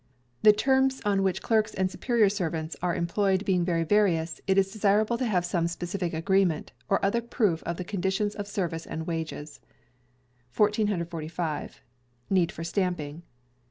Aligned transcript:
The 0.41 0.51
Terms 0.51 0.99
on 1.05 1.21
which 1.21 1.43
clerks 1.43 1.75
and 1.75 1.91
superior 1.91 2.27
servants 2.27 2.75
are 2.81 2.95
employed 2.95 3.45
being 3.45 3.63
very 3.63 3.83
various, 3.83 4.41
it 4.47 4.57
is 4.57 4.71
desirable 4.73 5.15
to 5.19 5.27
have 5.27 5.45
some 5.45 5.67
specific 5.67 6.11
agreement, 6.11 6.71
or 6.89 7.05
other 7.05 7.21
proof 7.21 7.61
of 7.67 7.77
the 7.77 7.83
conditions 7.83 8.33
of 8.33 8.47
service 8.47 8.87
and 8.87 9.05
wages. 9.05 9.59
1445. 10.57 11.81
Need 12.31 12.51
for 12.51 12.63
Stamping. 12.63 13.21